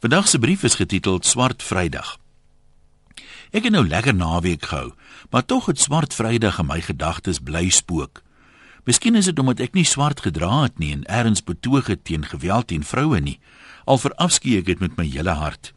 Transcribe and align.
Vandag 0.00 0.28
se 0.28 0.38
brief 0.38 0.62
is 0.62 0.74
getiteld 0.74 1.26
Swart 1.26 1.62
Vrydag. 1.62 2.14
Ek 3.52 3.66
het 3.66 3.72
nou 3.74 3.82
lekker 3.84 4.14
naweek 4.16 4.62
gehou, 4.70 4.94
maar 5.28 5.44
tog 5.44 5.66
het 5.68 5.80
Swart 5.80 6.14
Vrydag 6.16 6.56
in 6.62 6.70
my 6.70 6.78
gedagtes 6.80 7.36
bly 7.44 7.68
spook. 7.68 8.22
Miskien 8.88 9.18
is 9.20 9.28
dit 9.28 9.38
omdat 9.38 9.60
ek 9.60 9.76
nie 9.76 9.84
swart 9.84 10.22
gedra 10.24 10.62
het 10.62 10.80
nie 10.80 10.94
en 10.94 11.04
erns 11.04 11.44
betoog 11.44 11.90
het 11.92 12.00
teen 12.08 12.24
geweld 12.24 12.70
teen 12.72 12.80
vroue 12.80 13.20
nie, 13.20 13.36
al 13.84 14.00
verafskeek 14.00 14.62
ek 14.62 14.70
dit 14.70 14.80
met 14.86 14.96
my 14.96 15.04
hele 15.04 15.34
hart. 15.36 15.74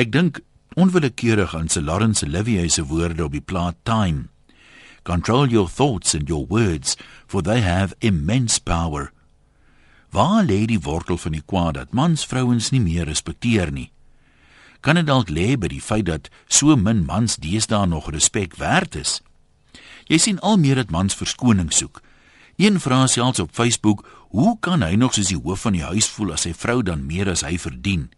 Ek 0.00 0.08
dink 0.16 0.40
onwillekeurig 0.72 1.52
aan 1.60 1.68
se 1.68 1.84
Lawrence 1.84 2.24
Olivier 2.24 2.72
se 2.72 2.86
woorde 2.88 3.28
op 3.28 3.36
die 3.36 3.44
plaat 3.44 3.76
Time. 3.84 4.30
Control 5.04 5.44
your 5.52 5.68
thoughts 5.68 6.16
and 6.16 6.32
your 6.32 6.48
words, 6.48 6.96
for 7.28 7.44
they 7.44 7.60
have 7.60 7.92
immense 8.00 8.56
power. 8.56 9.12
Waar 10.10 10.44
lê 10.44 10.64
die 10.66 10.80
wortel 10.80 11.18
van 11.18 11.32
die 11.32 11.42
kwaad 11.44 11.74
dat 11.74 11.92
mans 11.92 12.26
vrouens 12.26 12.70
nie 12.70 12.80
meer 12.80 13.04
respekteer 13.04 13.72
nie? 13.72 13.90
Kan 14.80 14.94
dit 14.94 15.06
dalk 15.06 15.30
lê 15.32 15.56
by 15.58 15.68
die 15.72 15.82
feit 15.82 16.06
dat 16.06 16.28
so 16.46 16.76
min 16.76 17.04
mans 17.04 17.36
deesdae 17.42 17.86
nog 17.86 18.10
respek 18.14 18.56
werd 18.60 18.94
is? 18.94 19.20
Jy 20.06 20.18
sien 20.22 20.38
al 20.40 20.60
meer 20.62 20.78
dat 20.78 20.92
mans 20.94 21.16
verskoning 21.18 21.72
soek. 21.74 22.02
Een 22.56 22.78
vra 22.80 23.06
selfs 23.06 23.42
op 23.42 23.50
Facebook, 23.52 24.06
hoe 24.30 24.56
kan 24.60 24.82
hy 24.82 24.94
nog 24.94 25.14
soos 25.14 25.32
die 25.32 25.40
hoof 25.40 25.66
van 25.66 25.74
die 25.76 25.84
huis 25.84 26.08
voel 26.08 26.32
as 26.36 26.46
sy 26.46 26.54
vrou 26.54 26.82
dan 26.86 27.04
meer 27.06 27.28
as 27.28 27.42
hy 27.44 27.58
verdien? 27.58 28.08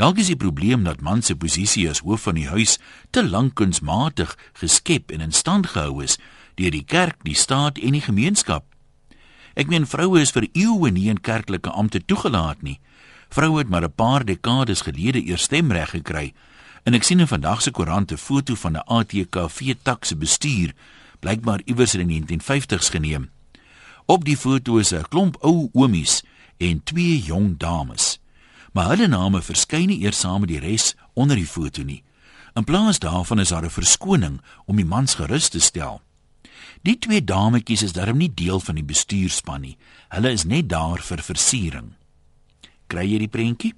Dalk 0.00 0.18
is 0.18 0.32
die 0.32 0.40
probleem 0.40 0.86
dat 0.88 1.04
man 1.04 1.20
se 1.22 1.36
posisie 1.36 1.84
as 1.90 2.00
hoof 2.00 2.24
van 2.26 2.40
die 2.40 2.48
huis 2.48 2.78
te 3.12 3.22
lank 3.22 3.54
kunsmatig 3.60 4.32
geskep 4.58 5.12
en 5.12 5.20
in 5.20 5.36
stand 5.36 5.68
gehou 5.74 6.00
is 6.02 6.16
deur 6.56 6.72
die 6.72 6.84
kerk, 6.84 7.20
die 7.24 7.36
staat 7.36 7.78
en 7.78 7.96
die 7.96 8.04
gemeenskap. 8.04 8.71
Ek 9.54 9.68
meen 9.68 9.86
vroue 9.86 10.20
is 10.20 10.32
vir 10.32 10.48
eeue 10.52 10.90
nie 10.90 11.08
in 11.08 11.20
kerklike 11.20 11.70
ampte 11.70 12.00
toegelaat 12.04 12.62
nie. 12.62 12.80
Vroue 13.28 13.58
het 13.58 13.68
maar 13.68 13.84
'n 13.84 13.92
paar 13.92 14.24
dekades 14.24 14.82
gelede 14.82 15.24
eers 15.26 15.42
stemreg 15.42 15.90
gekry. 15.90 16.32
En 16.84 16.94
ek 16.94 17.02
sien 17.02 17.20
in 17.20 17.28
vandag 17.28 17.62
se 17.62 17.70
koerant 17.70 18.12
'n 18.12 18.16
foto 18.16 18.54
van 18.54 18.76
'n 18.76 18.84
ATKV 18.86 19.74
takse 19.82 20.16
bestuur, 20.16 20.72
blykbaar 21.20 21.60
iewers 21.64 21.94
in 21.94 22.06
die 22.06 22.20
1950s 22.20 22.88
geneem. 22.90 23.30
Op 24.06 24.24
die 24.24 24.36
foto 24.36 24.76
is 24.78 24.92
'n 24.92 25.04
klomp 25.08 25.36
ou 25.40 25.68
oomies 25.72 26.22
en 26.58 26.82
twee 26.84 27.20
jong 27.20 27.58
dames. 27.58 28.18
Maar 28.72 28.88
hulle 28.88 29.06
name 29.06 29.42
verskyn 29.42 29.86
nie 29.86 30.00
eers 30.00 30.18
saam 30.18 30.40
met 30.40 30.48
die 30.48 30.58
res 30.58 30.94
onder 31.14 31.36
die 31.36 31.46
foto 31.46 31.82
nie. 31.82 32.02
In 32.54 32.64
plaas 32.64 32.98
daarvan 32.98 33.38
is 33.38 33.48
daar 33.48 33.64
'n 33.64 33.70
verskoning 33.70 34.40
om 34.66 34.76
die 34.76 34.84
mans 34.84 35.14
gerus 35.14 35.48
te 35.48 35.60
stel. 35.60 36.00
Die 36.80 36.96
twee 36.98 37.24
dametjies 37.24 37.82
is 37.82 37.92
darm 37.92 38.18
nie 38.18 38.32
deel 38.34 38.60
van 38.60 38.80
die 38.80 38.86
bestuurspan 38.86 39.60
nie. 39.60 39.76
Hulle 40.08 40.32
is 40.32 40.44
net 40.44 40.68
daar 40.72 41.02
vir 41.04 41.22
versiering. 41.22 41.92
Kry 42.88 43.04
jy 43.06 43.22
die 43.22 43.32
prentjie? 43.32 43.74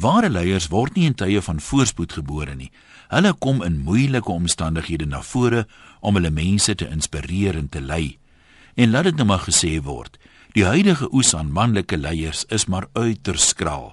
Ware 0.00 0.28
leiers 0.28 0.70
word 0.72 0.96
nie 0.96 1.06
in 1.06 1.14
tye 1.14 1.40
van 1.44 1.60
voorspoed 1.62 2.16
gebore 2.16 2.56
nie. 2.58 2.70
Hulle 3.12 3.34
kom 3.38 3.62
in 3.62 3.84
moeilike 3.86 4.32
omstandighede 4.32 5.06
na 5.06 5.22
vore 5.22 5.66
om 6.00 6.18
hulle 6.18 6.32
mense 6.34 6.74
te 6.74 6.88
inspireer 6.90 7.56
en 7.60 7.68
te 7.68 7.80
lei. 7.80 8.18
En 8.74 8.90
laat 8.90 9.10
dit 9.10 9.20
nou 9.20 9.28
maar 9.28 9.44
gesê 9.46 9.76
word, 9.82 10.18
die 10.54 10.66
huidige 10.66 11.06
oes 11.14 11.34
aan 11.34 11.52
manlike 11.54 11.96
leiers 11.96 12.42
is 12.50 12.66
maar 12.66 12.88
uiters 12.92 13.48
skraal. 13.54 13.92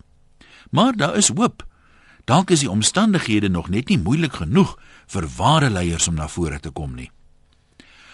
Maar 0.72 0.98
daar 0.98 1.18
is 1.18 1.30
hoop. 1.30 1.66
Dalk 2.26 2.50
is 2.50 2.66
die 2.66 2.72
omstandighede 2.72 3.50
nog 3.50 3.70
net 3.70 3.90
nie 3.90 4.00
moeilik 4.02 4.42
genoeg 4.42 4.78
vir 5.08 5.28
ware 5.38 5.70
leiers 5.70 6.08
om 6.08 6.16
na 6.18 6.28
vore 6.28 6.60
te 6.60 6.72
kom 6.72 6.96
nie. 6.96 7.12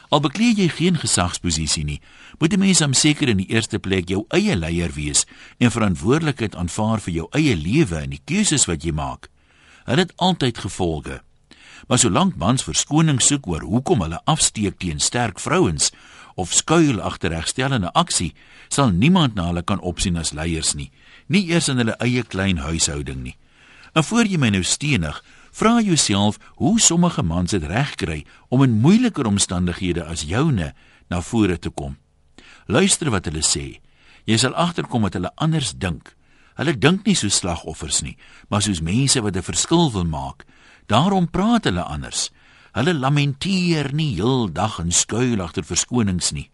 Al 0.10 0.22
bekleed 0.24 0.60
jy 0.62 0.70
geen 0.72 0.96
gesagsposisie 0.96 1.84
nie, 1.84 2.02
moet 2.40 2.54
'n 2.54 2.60
mens 2.60 2.80
hom 2.80 2.94
seker 2.94 3.28
in 3.30 3.38
die 3.38 3.50
eerste 3.52 3.80
plek 3.80 4.10
jou 4.10 4.26
eie 4.30 4.56
leier 4.56 4.92
wees 4.94 5.26
en 5.60 5.72
verantwoordelikheid 5.72 6.56
aanvaar 6.56 7.00
vir 7.00 7.14
jou 7.14 7.28
eie 7.32 7.56
lewe 7.56 7.98
en 7.98 8.10
die 8.10 8.22
keuses 8.26 8.66
wat 8.66 8.84
jy 8.84 8.92
maak. 8.92 9.30
Hulle 9.86 10.00
het 10.00 10.14
altyd 10.16 10.58
gevolge. 10.58 11.22
Maar 11.88 12.00
solank 12.00 12.36
mans 12.36 12.64
verskoning 12.64 13.22
soek 13.22 13.48
oor 13.48 13.62
hoekom 13.62 14.02
hulle 14.02 14.22
afsteek 14.26 14.80
teen 14.80 15.00
sterk 15.00 15.40
vrouens 15.40 15.92
of 16.36 16.54
skuil 16.54 17.02
agter 17.02 17.30
regstellende 17.30 17.92
aksie, 17.94 18.34
sal 18.70 18.90
niemand 18.90 19.36
na 19.36 19.46
hulle 19.46 19.64
kan 19.64 19.80
opsien 19.80 20.18
as 20.18 20.32
leiers 20.32 20.74
nie, 20.74 20.92
nie 21.28 21.48
eers 21.50 21.68
in 21.68 21.78
hulle 21.78 21.96
eie 22.00 22.24
klein 22.24 22.58
huishouding 22.58 23.24
nie. 23.24 23.36
En 23.94 24.04
voor 24.04 24.26
jy 24.26 24.38
my 24.38 24.50
nou 24.50 24.64
stenig, 24.64 25.24
Vra 25.58 25.82
jouself 25.82 26.38
hoe 26.62 26.80
sommige 26.80 27.24
mans 27.24 27.52
dit 27.52 27.64
regkry 27.64 28.26
om 28.48 28.62
in 28.64 28.78
moeiliker 28.78 29.26
omstandighede 29.26 30.04
as 30.06 30.22
joune 30.22 30.74
na 31.10 31.22
vore 31.22 31.58
te 31.60 31.70
kom. 31.70 31.96
Luister 32.66 33.10
wat 33.10 33.26
hulle 33.26 33.42
sê. 33.42 33.80
Jy 34.30 34.38
sal 34.38 34.54
agterkom 34.54 35.08
dat 35.08 35.16
hulle 35.18 35.32
anders 35.42 35.72
dink. 35.74 36.14
Hulle 36.62 36.76
dink 36.78 37.08
nie 37.10 37.16
so 37.18 37.34
slagoffers 37.34 38.04
nie, 38.06 38.14
maar 38.54 38.62
soos 38.62 38.84
mense 38.86 39.22
wat 39.22 39.38
'n 39.38 39.42
verskil 39.50 39.90
wil 39.92 40.06
maak. 40.06 40.46
Daarom 40.86 41.30
praat 41.30 41.64
hulle 41.64 41.82
anders. 41.82 42.30
Hulle 42.72 42.94
lamenteer 42.94 43.94
nie 43.94 44.14
heeldag 44.14 44.80
en 44.80 44.92
skuil 44.92 45.42
agter 45.42 45.64
verskonings 45.64 46.32
nie. 46.32 46.52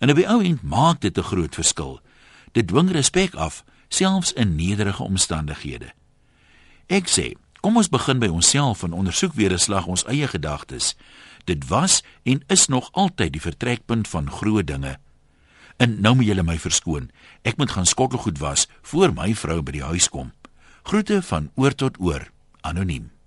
En 0.00 0.10
op 0.10 0.16
die 0.16 0.28
ou 0.28 0.40
end 0.42 0.62
maak 0.62 1.00
dit 1.00 1.18
'n 1.18 1.22
groot 1.22 1.54
verskil. 1.54 2.00
Dit 2.52 2.68
dwing 2.68 2.90
respek 2.90 3.34
af, 3.34 3.64
selfs 3.88 4.32
in 4.32 4.56
nederige 4.56 5.02
omstandighede. 5.02 5.92
Ek 6.86 7.08
sê 7.08 7.36
Kom 7.68 7.76
ons 7.76 7.90
begin 7.92 8.16
by 8.16 8.30
onsself 8.32 8.80
en 8.86 8.94
ondersoek 8.96 9.34
weer 9.36 9.52
'n 9.52 9.60
slag 9.60 9.86
ons 9.86 10.04
eie 10.08 10.28
gedagtes. 10.28 10.96
Dit 11.44 11.68
was 11.68 12.02
en 12.24 12.40
is 12.46 12.66
nog 12.68 12.88
altyd 12.92 13.32
die 13.32 13.40
vertrekpunt 13.40 14.08
van 14.08 14.30
groot 14.30 14.66
dinge. 14.66 14.96
En 15.76 16.00
nou 16.00 16.14
moet 16.14 16.26
julle 16.26 16.42
my 16.42 16.58
verskoon. 16.58 17.10
Ek 17.42 17.56
moet 17.56 17.70
gaan 17.70 17.86
skottelgoed 17.86 18.38
was 18.38 18.68
voor 18.82 19.12
my 19.12 19.34
vrou 19.34 19.62
by 19.62 19.72
die 19.72 19.82
huis 19.82 20.08
kom. 20.08 20.32
Groete 20.82 21.22
van 21.22 21.50
oor 21.54 21.74
tot 21.74 22.00
oor. 22.00 22.30
Anoniem. 22.60 23.17